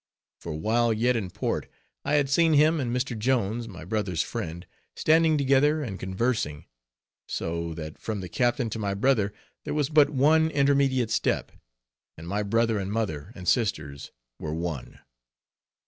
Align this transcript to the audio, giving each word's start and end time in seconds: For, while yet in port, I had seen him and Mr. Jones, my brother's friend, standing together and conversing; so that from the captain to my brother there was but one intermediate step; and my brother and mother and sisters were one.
For, 0.39 0.55
while 0.55 0.91
yet 0.91 1.15
in 1.15 1.29
port, 1.29 1.69
I 2.03 2.15
had 2.15 2.27
seen 2.27 2.53
him 2.53 2.79
and 2.79 2.91
Mr. 2.91 3.15
Jones, 3.15 3.67
my 3.67 3.85
brother's 3.85 4.23
friend, 4.23 4.65
standing 4.95 5.37
together 5.37 5.83
and 5.83 5.99
conversing; 5.99 6.65
so 7.27 7.75
that 7.75 7.99
from 7.99 8.19
the 8.19 8.27
captain 8.27 8.71
to 8.71 8.79
my 8.79 8.95
brother 8.95 9.31
there 9.63 9.75
was 9.75 9.89
but 9.89 10.09
one 10.09 10.49
intermediate 10.49 11.11
step; 11.11 11.51
and 12.17 12.27
my 12.27 12.41
brother 12.41 12.79
and 12.79 12.91
mother 12.91 13.31
and 13.35 13.47
sisters 13.47 14.11
were 14.39 14.55
one. 14.55 15.01